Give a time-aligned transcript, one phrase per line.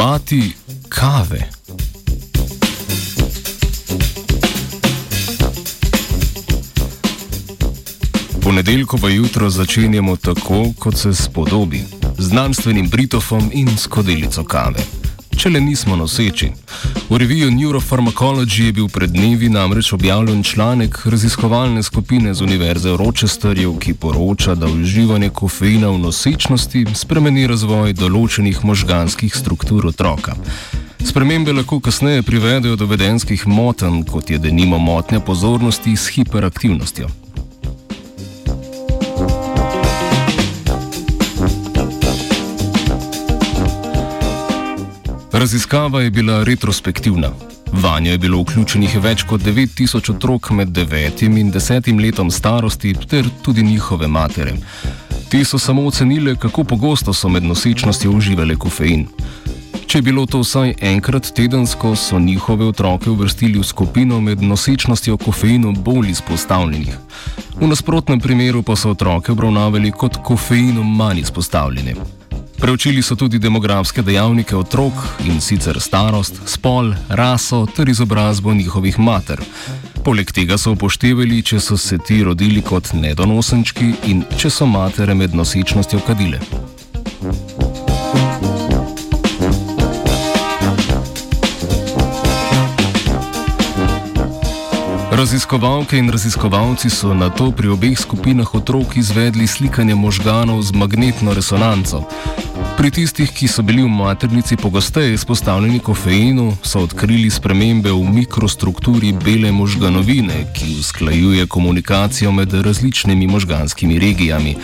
[0.00, 0.52] Mati
[0.88, 1.50] kave.
[8.42, 11.84] Ponedeljkovo jutro začenjamo tako, kot se spodobi,
[12.18, 14.99] z znanstvenim britofom in skodelico kave.
[15.40, 16.50] Če le nismo noseči.
[17.08, 22.98] V reviju Neuropharmacology je bil pred dnevi namreč objavljen članek raziskovalne skupine z Univerze v
[23.00, 30.36] Rochesterju, ki poroča, da uživanje kofeina v nosečnosti spremeni razvoj določenih možganskih struktur otroka.
[31.08, 37.08] Spremembe lahko kasneje privedejo do vedenskih motenj, kot je denimo motnja pozornosti s hiperaktivnostjo.
[45.32, 47.30] Raziskava je bila retrospektivna.
[47.72, 53.28] Vanjo je bilo vključenih več kot 9000 otrok med 9 in 10 letom starosti, ter
[53.42, 54.56] tudi njihove matere.
[55.28, 59.06] Ti so samo ocenili, kako pogosto so med nosečnostjo uživali kofein.
[59.86, 65.16] Če je bilo to vsaj enkrat tedensko, so njihove otroke uvrstili v skupino med nosečnostjo
[65.16, 66.98] kofeinu bolj izpostavljenih.
[67.60, 72.19] V nasprotnem primeru pa so otroke obravnavali kot kofeinu manj izpostavljene.
[72.60, 74.92] Preučili so tudi demografske dejavnike otrok
[75.24, 79.40] in sicer starost, spol, raso ter izobrazbo njihovih mater.
[80.04, 85.14] Poleg tega so upoštevali, če so se ti rodili kot nedonosenčki in če so matere
[85.14, 86.40] med nosečnostjo kadile.
[95.20, 101.34] Raziskovalke in raziskovalci so na to pri obeh skupinah otrok izvedli slikanje možganov z magnetno
[101.34, 102.04] resonanco.
[102.80, 109.12] Pri tistih, ki so bili v maternici pogosteje izpostavljeni kofeinu, so odkrili spremembe v mikrostrukturi
[109.12, 114.56] bele možganovine, ki usklajuje komunikacijo med različnimi možganskimi regijami.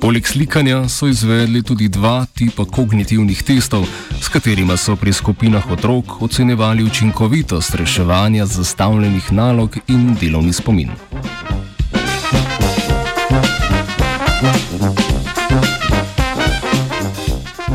[0.00, 3.88] Poleg slikanja so izvedli tudi dva tipa kognitivnih testov,
[4.20, 10.90] s katerima so pri skupinah otrok ocenjevali učinkovitost reševanja zastavljenih nalog in delovni spomin.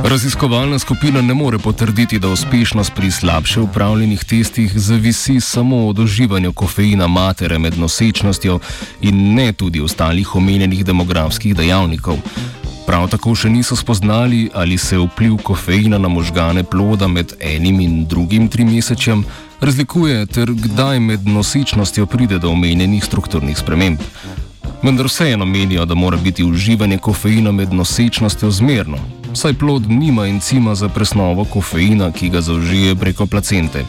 [0.09, 6.52] Raziskovalna skupina ne more potrditi, da uspešnost pri slabše upravljenih testih zavisi samo od uživanja
[6.52, 8.59] kofeina matere med nosečnostjo
[9.02, 12.18] in ne tudi ostalih omenjenih demografskih dejavnikov.
[12.88, 18.06] Prav tako še niso spoznali, ali se vpliv kofeina na možgane ploda med enim in
[18.08, 19.24] drugim trimesečjem
[19.62, 24.02] razlikuje, ter kdaj med nosečnostjo pride do omenjenih strukturnih sprememb.
[24.84, 28.98] Vendar vseeno menijo, da mora biti uživanje kofeina med nosečnostjo zmerno,
[29.34, 33.85] saj plod nima encima za presnovo kofeina, ki ga zaužije preko placente.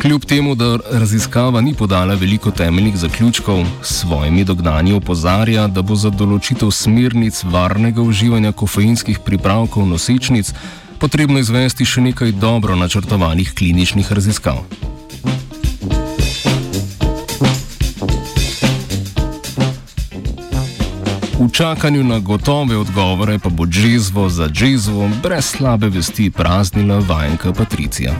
[0.00, 5.94] Kljub temu, da raziskava ni podala veliko temeljnih zaključkov, s svojimi dognanji opozarja, da bo
[5.94, 10.54] za določitev smernic varnega uživanja kofeinskih pripravkov nosečnic
[10.98, 14.64] potrebno izvesti še nekaj dobro načrtovanih kliničnih raziskav.
[21.40, 27.52] V čakanju na gotove odgovore pa bo džezvo za džezvo brez slabe vesti praznila vajenka
[27.52, 28.12] Patricija.